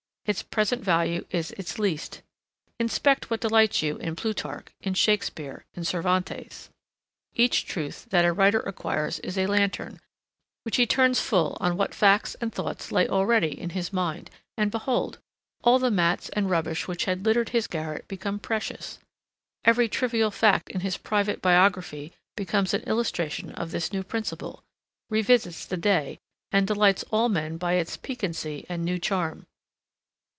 [0.25, 2.21] Its present value is its least.
[2.79, 6.69] Inspect what delights you in Plutarch, in Shakspeare, in Cervantes.
[7.33, 9.99] Each truth that a writer acquires is a lantern,
[10.63, 14.71] which he turns full on what facts and thoughts lay already in his mind, and
[14.71, 15.19] behold,
[15.63, 18.99] all the mats and rubbish which had littered his garret become precious.
[19.65, 24.63] Every trivial fact in his private biography becomes an illustration of this new principle,
[25.09, 26.19] revisits the day,
[26.53, 29.47] and delights all men by its piquancy and new charm.